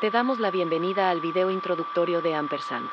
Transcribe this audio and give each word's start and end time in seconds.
Te 0.00 0.10
damos 0.12 0.38
la 0.38 0.50
bienvenida 0.50 1.10
al 1.10 1.20
video 1.20 1.50
introductorio 1.50 2.22
de 2.22 2.34
Ampersand. 2.34 2.88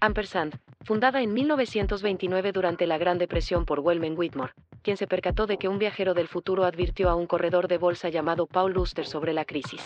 Ampersand, 0.00 0.58
fundada 0.84 1.22
en 1.22 1.32
1929 1.32 2.50
durante 2.50 2.88
la 2.88 2.98
Gran 2.98 3.18
Depresión 3.18 3.66
por 3.66 3.78
Wellman 3.78 4.18
Whitmore, 4.18 4.52
quien 4.82 4.96
se 4.96 5.06
percató 5.06 5.46
de 5.46 5.58
que 5.58 5.68
un 5.68 5.78
viajero 5.78 6.14
del 6.14 6.26
futuro 6.26 6.64
advirtió 6.64 7.08
a 7.08 7.14
un 7.14 7.28
corredor 7.28 7.68
de 7.68 7.78
bolsa 7.78 8.08
llamado 8.08 8.46
Paul 8.46 8.72
Luster 8.72 9.06
sobre 9.06 9.32
la 9.32 9.44
crisis. 9.44 9.80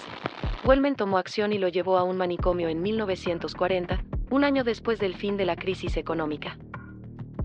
Wellman 0.65 0.97
tomó 0.97 1.19
acción 1.19 1.53
y 1.53 1.59
lo 1.59 1.69
llevó 1.69 1.99
a 1.99 2.03
un 2.03 2.17
manicomio 2.17 2.69
en 2.69 2.83
1940, 2.83 4.03
un 4.31 4.45
año 4.45 4.65
después 4.65 4.99
del 4.99 5.15
fin 5.15 5.37
de 5.37 5.45
la 5.45 5.57
crisis 5.57 5.97
económica. 5.97 6.59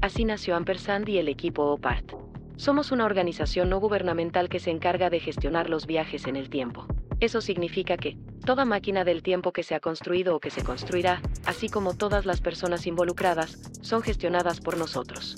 Así 0.01 0.25
nació 0.25 0.55
Ampersand 0.55 1.07
y 1.09 1.19
el 1.19 1.27
equipo 1.27 1.63
OPART. 1.63 2.13
Somos 2.55 2.91
una 2.91 3.05
organización 3.05 3.69
no 3.69 3.79
gubernamental 3.79 4.49
que 4.49 4.59
se 4.59 4.71
encarga 4.71 5.09
de 5.09 5.19
gestionar 5.19 5.69
los 5.69 5.85
viajes 5.85 6.25
en 6.27 6.35
el 6.35 6.49
tiempo. 6.49 6.85
Eso 7.19 7.41
significa 7.41 7.97
que, 7.97 8.17
toda 8.45 8.65
máquina 8.65 9.03
del 9.03 9.21
tiempo 9.21 9.53
que 9.53 9.63
se 9.63 9.75
ha 9.75 9.79
construido 9.79 10.35
o 10.35 10.39
que 10.39 10.49
se 10.49 10.63
construirá, 10.63 11.21
así 11.45 11.69
como 11.69 11.95
todas 11.95 12.25
las 12.25 12.41
personas 12.41 12.87
involucradas, 12.87 13.59
son 13.81 14.01
gestionadas 14.01 14.59
por 14.59 14.77
nosotros. 14.77 15.35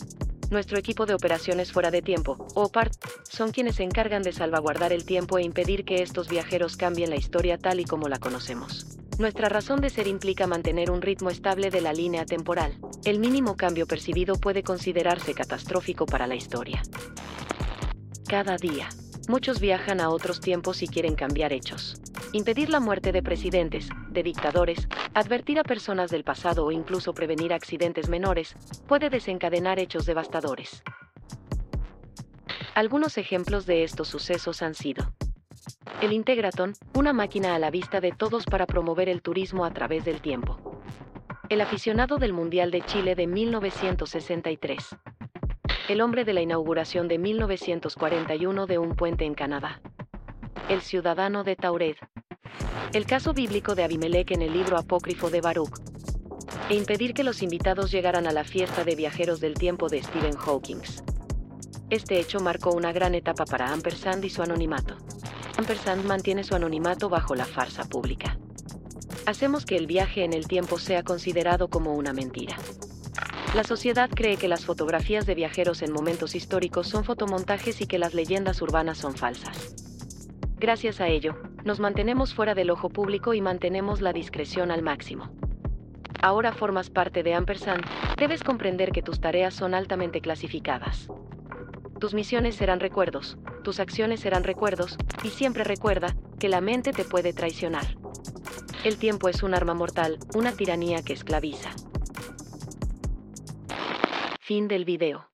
Nuestro 0.53 0.77
equipo 0.77 1.07
de 1.07 1.15
operaciones 1.15 1.71
fuera 1.71 1.89
de 1.89 2.03
tiempo, 2.03 2.37
OPART, 2.53 2.93
son 3.27 3.51
quienes 3.51 3.77
se 3.77 3.83
encargan 3.83 4.21
de 4.21 4.31
salvaguardar 4.31 4.93
el 4.93 5.03
tiempo 5.03 5.39
e 5.39 5.41
impedir 5.41 5.83
que 5.83 6.03
estos 6.03 6.29
viajeros 6.29 6.77
cambien 6.77 7.09
la 7.09 7.15
historia 7.15 7.57
tal 7.57 7.79
y 7.79 7.85
como 7.85 8.07
la 8.07 8.19
conocemos. 8.19 8.85
Nuestra 9.17 9.49
razón 9.49 9.81
de 9.81 9.89
ser 9.89 10.05
implica 10.05 10.45
mantener 10.45 10.91
un 10.91 11.01
ritmo 11.01 11.31
estable 11.31 11.71
de 11.71 11.81
la 11.81 11.91
línea 11.91 12.27
temporal. 12.27 12.77
El 13.03 13.17
mínimo 13.17 13.57
cambio 13.57 13.87
percibido 13.87 14.35
puede 14.35 14.61
considerarse 14.61 15.33
catastrófico 15.33 16.05
para 16.05 16.27
la 16.27 16.35
historia. 16.35 16.83
Cada 18.27 18.55
día, 18.57 18.89
muchos 19.27 19.59
viajan 19.59 19.99
a 20.01 20.09
otros 20.09 20.39
tiempos 20.39 20.83
y 20.83 20.87
quieren 20.87 21.15
cambiar 21.15 21.51
hechos. 21.51 21.99
Impedir 22.33 22.69
la 22.71 22.79
muerte 22.79 23.11
de 23.11 23.21
presidentes, 23.21 23.89
de 24.09 24.23
dictadores, 24.23 24.87
advertir 25.13 25.59
a 25.59 25.63
personas 25.63 26.09
del 26.09 26.23
pasado 26.23 26.65
o 26.65 26.71
incluso 26.71 27.13
prevenir 27.13 27.53
accidentes 27.53 28.09
menores, 28.09 28.55
puede 28.87 29.11
desencadenar 29.11 29.79
hechos 29.79 30.07
devastadores. 30.07 30.83
Algunos 32.73 33.19
ejemplos 33.19 33.67
de 33.67 33.83
estos 33.83 34.07
sucesos 34.07 34.63
han 34.63 34.73
sido 34.73 35.13
el 36.01 36.11
Integraton, 36.11 36.73
una 36.95 37.13
máquina 37.13 37.53
a 37.53 37.59
la 37.59 37.69
vista 37.69 38.01
de 38.01 38.11
todos 38.11 38.45
para 38.45 38.65
promover 38.65 39.09
el 39.09 39.21
turismo 39.21 39.63
a 39.63 39.71
través 39.71 40.03
del 40.03 40.19
tiempo. 40.19 40.81
El 41.49 41.61
aficionado 41.61 42.17
del 42.17 42.33
Mundial 42.33 42.71
de 42.71 42.81
Chile 42.81 43.15
de 43.15 43.27
1963. 43.27 44.97
El 45.87 46.01
hombre 46.01 46.25
de 46.25 46.33
la 46.33 46.41
inauguración 46.41 47.07
de 47.07 47.19
1941 47.19 48.65
de 48.65 48.77
un 48.79 48.95
puente 48.95 49.23
en 49.23 49.35
Canadá. 49.35 49.81
El 50.67 50.81
ciudadano 50.81 51.43
de 51.43 51.55
Taured. 51.55 51.95
El 52.91 53.05
caso 53.05 53.33
bíblico 53.33 53.73
de 53.73 53.83
Abimelech 53.83 54.31
en 54.31 54.41
el 54.41 54.53
libro 54.53 54.77
apócrifo 54.77 55.29
de 55.29 55.41
Baruch. 55.41 55.79
E 56.69 56.75
impedir 56.75 57.13
que 57.13 57.23
los 57.23 57.41
invitados 57.41 57.91
llegaran 57.91 58.27
a 58.27 58.31
la 58.31 58.43
fiesta 58.43 58.83
de 58.83 58.95
viajeros 58.95 59.39
del 59.39 59.53
tiempo 59.53 59.89
de 59.89 60.03
Stephen 60.03 60.35
Hawking. 60.35 60.81
Este 61.89 62.19
hecho 62.19 62.39
marcó 62.39 62.71
una 62.71 62.91
gran 62.91 63.15
etapa 63.15 63.45
para 63.45 63.71
Ampersand 63.71 64.23
y 64.25 64.29
su 64.29 64.43
anonimato. 64.43 64.97
Ampersand 65.57 66.05
mantiene 66.05 66.43
su 66.43 66.55
anonimato 66.55 67.09
bajo 67.09 67.35
la 67.35 67.45
farsa 67.45 67.83
pública. 67.85 68.37
Hacemos 69.25 69.65
que 69.65 69.77
el 69.77 69.87
viaje 69.87 70.23
en 70.23 70.33
el 70.33 70.47
tiempo 70.47 70.77
sea 70.77 71.03
considerado 71.03 71.69
como 71.69 71.93
una 71.93 72.13
mentira. 72.13 72.57
La 73.55 73.63
sociedad 73.63 74.09
cree 74.09 74.37
que 74.37 74.47
las 74.47 74.65
fotografías 74.65 75.25
de 75.25 75.35
viajeros 75.35 75.83
en 75.83 75.93
momentos 75.93 76.33
históricos 76.33 76.87
son 76.87 77.03
fotomontajes 77.03 77.81
y 77.81 77.85
que 77.85 77.99
las 77.99 78.13
leyendas 78.13 78.61
urbanas 78.61 78.97
son 78.97 79.15
falsas. 79.15 79.75
Gracias 80.63 81.01
a 81.01 81.09
ello, 81.09 81.35
nos 81.65 81.81
mantenemos 81.81 82.33
fuera 82.33 82.55
del 82.55 82.69
ojo 82.69 82.87
público 82.87 83.33
y 83.33 83.41
mantenemos 83.41 83.99
la 83.99 84.13
discreción 84.13 84.71
al 84.71 84.81
máximo. 84.81 85.29
Ahora 86.21 86.53
formas 86.53 86.89
parte 86.89 87.21
de 87.21 87.33
Ampersand, 87.33 87.83
debes 88.17 88.45
comprender 88.45 88.93
que 88.93 89.01
tus 89.01 89.19
tareas 89.19 89.53
son 89.53 89.73
altamente 89.73 90.21
clasificadas. 90.21 91.09
Tus 91.99 92.13
misiones 92.13 92.55
serán 92.55 92.79
recuerdos, 92.79 93.37
tus 93.65 93.81
acciones 93.81 94.21
serán 94.21 94.45
recuerdos, 94.45 94.97
y 95.21 95.31
siempre 95.31 95.65
recuerda 95.65 96.15
que 96.39 96.47
la 96.47 96.61
mente 96.61 96.93
te 96.93 97.03
puede 97.03 97.33
traicionar. 97.33 97.97
El 98.85 98.97
tiempo 98.97 99.27
es 99.27 99.43
un 99.43 99.53
arma 99.53 99.73
mortal, 99.73 100.17
una 100.33 100.53
tiranía 100.53 101.03
que 101.03 101.11
esclaviza. 101.11 101.71
Fin 104.39 104.69
del 104.69 104.85
video. 104.85 105.29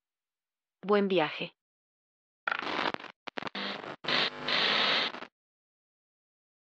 Buen 0.82 1.08
viaje. 1.08 1.54